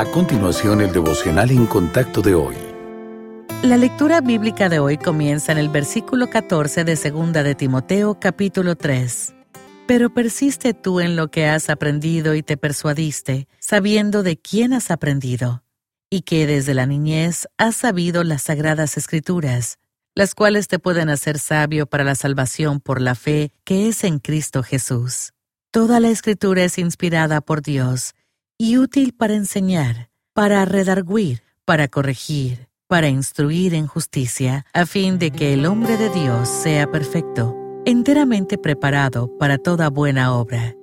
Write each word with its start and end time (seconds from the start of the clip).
A 0.00 0.06
continuación, 0.06 0.80
el 0.80 0.94
devocional 0.94 1.50
en 1.50 1.66
contacto 1.66 2.22
de 2.22 2.34
hoy. 2.34 2.56
La 3.62 3.76
lectura 3.76 4.22
bíblica 4.22 4.70
de 4.70 4.78
hoy 4.78 4.96
comienza 4.96 5.52
en 5.52 5.58
el 5.58 5.68
versículo 5.68 6.30
14 6.30 6.84
de 6.84 6.96
2 6.96 7.32
de 7.34 7.54
Timoteo 7.54 8.18
capítulo 8.18 8.76
3. 8.76 9.34
Pero 9.86 10.08
persiste 10.08 10.72
tú 10.72 11.00
en 11.00 11.16
lo 11.16 11.30
que 11.30 11.48
has 11.48 11.68
aprendido 11.68 12.34
y 12.34 12.42
te 12.42 12.56
persuadiste, 12.56 13.46
sabiendo 13.58 14.22
de 14.22 14.38
quién 14.38 14.72
has 14.72 14.90
aprendido, 14.90 15.64
y 16.08 16.22
que 16.22 16.46
desde 16.46 16.72
la 16.72 16.86
niñez 16.86 17.46
has 17.58 17.76
sabido 17.76 18.24
las 18.24 18.44
sagradas 18.44 18.96
escrituras, 18.96 19.76
las 20.14 20.34
cuales 20.34 20.66
te 20.66 20.78
pueden 20.78 21.10
hacer 21.10 21.38
sabio 21.38 21.84
para 21.84 22.04
la 22.04 22.14
salvación 22.14 22.80
por 22.80 23.02
la 23.02 23.14
fe 23.14 23.52
que 23.64 23.88
es 23.88 24.02
en 24.04 24.18
Cristo 24.18 24.62
Jesús. 24.62 25.34
Toda 25.70 26.00
la 26.00 26.08
escritura 26.08 26.64
es 26.64 26.78
inspirada 26.78 27.42
por 27.42 27.60
Dios 27.60 28.14
y 28.60 28.76
útil 28.76 29.14
para 29.14 29.32
enseñar, 29.32 30.10
para 30.34 30.66
redarguir, 30.66 31.40
para 31.64 31.88
corregir, 31.88 32.68
para 32.88 33.08
instruir 33.08 33.72
en 33.72 33.86
justicia, 33.86 34.66
a 34.74 34.84
fin 34.84 35.18
de 35.18 35.30
que 35.30 35.54
el 35.54 35.64
hombre 35.64 35.96
de 35.96 36.10
Dios 36.10 36.46
sea 36.46 36.86
perfecto, 36.90 37.56
enteramente 37.86 38.58
preparado 38.58 39.34
para 39.38 39.56
toda 39.56 39.88
buena 39.88 40.34
obra. 40.34 40.76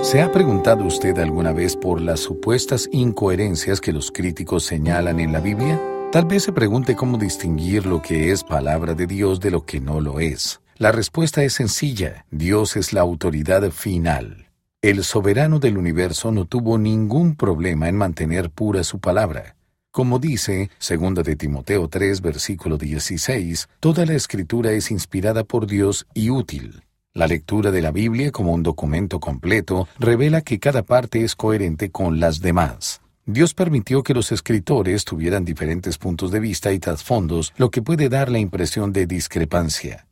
¿Se 0.00 0.22
ha 0.22 0.32
preguntado 0.32 0.86
usted 0.86 1.18
alguna 1.18 1.52
vez 1.52 1.76
por 1.76 2.00
las 2.00 2.20
supuestas 2.20 2.88
incoherencias 2.90 3.78
que 3.78 3.92
los 3.92 4.10
críticos 4.10 4.64
señalan 4.64 5.20
en 5.20 5.34
la 5.34 5.40
Biblia? 5.40 5.78
Tal 6.12 6.24
vez 6.24 6.44
se 6.44 6.52
pregunte 6.52 6.96
cómo 6.96 7.18
distinguir 7.18 7.84
lo 7.84 8.00
que 8.00 8.32
es 8.32 8.42
palabra 8.42 8.94
de 8.94 9.06
Dios 9.06 9.38
de 9.38 9.50
lo 9.50 9.66
que 9.66 9.82
no 9.82 10.00
lo 10.00 10.18
es. 10.18 10.62
La 10.78 10.92
respuesta 10.92 11.44
es 11.44 11.52
sencilla. 11.52 12.24
Dios 12.30 12.76
es 12.76 12.94
la 12.94 13.02
autoridad 13.02 13.70
final. 13.70 14.43
El 14.84 15.02
soberano 15.02 15.60
del 15.60 15.78
universo 15.78 16.30
no 16.30 16.44
tuvo 16.44 16.76
ningún 16.76 17.36
problema 17.36 17.88
en 17.88 17.96
mantener 17.96 18.50
pura 18.50 18.84
su 18.84 18.98
palabra. 18.98 19.56
Como 19.90 20.18
dice 20.18 20.68
2 20.78 21.24
de 21.24 21.36
Timoteo 21.36 21.88
3, 21.88 22.20
versículo 22.20 22.76
16, 22.76 23.70
toda 23.80 24.04
la 24.04 24.12
escritura 24.12 24.72
es 24.72 24.90
inspirada 24.90 25.42
por 25.42 25.66
Dios 25.66 26.06
y 26.12 26.28
útil. 26.28 26.82
La 27.14 27.26
lectura 27.26 27.70
de 27.70 27.80
la 27.80 27.92
Biblia 27.92 28.30
como 28.30 28.52
un 28.52 28.62
documento 28.62 29.20
completo 29.20 29.88
revela 29.98 30.42
que 30.42 30.58
cada 30.58 30.82
parte 30.82 31.24
es 31.24 31.34
coherente 31.34 31.90
con 31.90 32.20
las 32.20 32.42
demás. 32.42 33.00
Dios 33.24 33.54
permitió 33.54 34.02
que 34.02 34.12
los 34.12 34.32
escritores 34.32 35.06
tuvieran 35.06 35.46
diferentes 35.46 35.96
puntos 35.96 36.30
de 36.30 36.40
vista 36.40 36.74
y 36.74 36.78
trasfondos, 36.78 37.54
lo 37.56 37.70
que 37.70 37.80
puede 37.80 38.10
dar 38.10 38.30
la 38.30 38.38
impresión 38.38 38.92
de 38.92 39.06
discrepancia. 39.06 40.04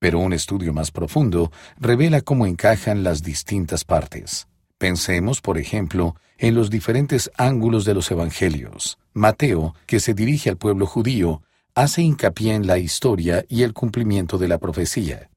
Pero 0.00 0.18
un 0.18 0.32
estudio 0.32 0.72
más 0.72 0.90
profundo 0.90 1.52
revela 1.78 2.22
cómo 2.22 2.46
encajan 2.46 3.04
las 3.04 3.22
distintas 3.22 3.84
partes. 3.84 4.48
Pensemos, 4.78 5.42
por 5.42 5.58
ejemplo, 5.58 6.16
en 6.38 6.54
los 6.54 6.70
diferentes 6.70 7.30
ángulos 7.36 7.84
de 7.84 7.92
los 7.92 8.10
evangelios. 8.10 8.98
Mateo, 9.12 9.74
que 9.86 10.00
se 10.00 10.14
dirige 10.14 10.48
al 10.48 10.56
pueblo 10.56 10.86
judío, 10.86 11.42
hace 11.74 12.00
hincapié 12.00 12.54
en 12.54 12.66
la 12.66 12.78
historia 12.78 13.44
y 13.46 13.62
el 13.62 13.74
cumplimiento 13.74 14.38
de 14.38 14.48
la 14.48 14.56
profecía. 14.56 15.28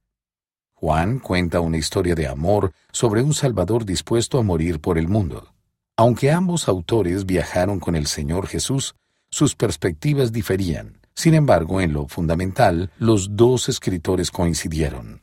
Juan 0.73 1.19
cuenta 1.19 1.59
una 1.59 1.77
historia 1.77 2.15
de 2.15 2.27
amor 2.27 2.71
sobre 2.93 3.21
un 3.21 3.33
Salvador 3.33 3.83
dispuesto 3.83 4.39
a 4.39 4.43
morir 4.43 4.79
por 4.79 4.97
el 4.97 5.09
mundo. 5.09 5.53
Aunque 5.97 6.31
ambos 6.31 6.69
autores 6.69 7.25
viajaron 7.25 7.81
con 7.81 7.97
el 7.97 8.07
Señor 8.07 8.47
Jesús, 8.47 8.95
sus 9.29 9.55
perspectivas 9.55 10.31
diferían. 10.31 11.02
Sin 11.15 11.33
embargo, 11.33 11.81
en 11.81 11.93
lo 11.93 12.07
fundamental, 12.07 12.91
los 12.97 13.35
dos 13.35 13.69
escritores 13.69 14.31
coincidieron. 14.31 15.21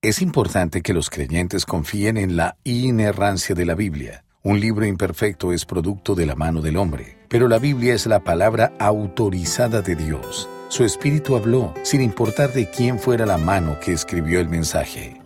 Es 0.00 0.20
importante 0.20 0.82
que 0.82 0.94
los 0.94 1.10
creyentes 1.10 1.64
confíen 1.64 2.16
en 2.16 2.36
la 2.36 2.56
inerrancia 2.64 3.54
de 3.54 3.64
la 3.64 3.74
Biblia. 3.74 4.24
Un 4.42 4.58
libro 4.58 4.84
imperfecto 4.84 5.52
es 5.52 5.64
producto 5.64 6.16
de 6.16 6.26
la 6.26 6.34
mano 6.34 6.60
del 6.60 6.76
hombre, 6.76 7.18
pero 7.28 7.46
la 7.46 7.58
Biblia 7.58 7.94
es 7.94 8.06
la 8.06 8.18
palabra 8.18 8.72
autorizada 8.80 9.82
de 9.82 9.94
Dios. 9.94 10.48
Su 10.68 10.84
espíritu 10.84 11.36
habló, 11.36 11.72
sin 11.84 12.02
importar 12.02 12.52
de 12.52 12.68
quién 12.68 12.98
fuera 12.98 13.26
la 13.26 13.38
mano 13.38 13.78
que 13.78 13.92
escribió 13.92 14.40
el 14.40 14.48
mensaje. 14.48 15.21